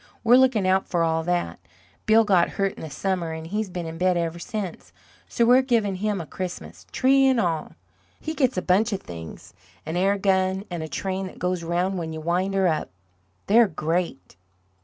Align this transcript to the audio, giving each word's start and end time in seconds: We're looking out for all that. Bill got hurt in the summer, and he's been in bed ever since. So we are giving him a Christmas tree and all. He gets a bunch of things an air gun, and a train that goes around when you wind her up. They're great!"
We're 0.23 0.37
looking 0.37 0.67
out 0.67 0.87
for 0.87 1.03
all 1.03 1.21
that. 1.25 1.59
Bill 2.07 2.23
got 2.23 2.49
hurt 2.57 2.73
in 2.73 2.81
the 2.81 2.89
summer, 2.89 3.33
and 3.33 3.45
he's 3.45 3.69
been 3.69 3.85
in 3.85 3.99
bed 3.99 4.17
ever 4.17 4.39
since. 4.39 4.91
So 5.29 5.45
we 5.45 5.55
are 5.55 5.61
giving 5.61 5.97
him 5.97 6.19
a 6.19 6.25
Christmas 6.25 6.87
tree 6.91 7.27
and 7.27 7.39
all. 7.39 7.73
He 8.19 8.33
gets 8.33 8.57
a 8.57 8.63
bunch 8.63 8.91
of 8.93 9.01
things 9.01 9.53
an 9.85 9.95
air 9.95 10.17
gun, 10.17 10.65
and 10.71 10.81
a 10.81 10.87
train 10.87 11.27
that 11.27 11.37
goes 11.37 11.61
around 11.61 11.97
when 11.99 12.13
you 12.13 12.19
wind 12.19 12.55
her 12.55 12.67
up. 12.67 12.89
They're 13.45 13.67
great!" 13.67 14.35